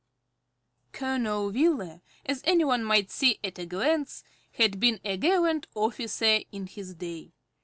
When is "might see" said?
2.83-3.37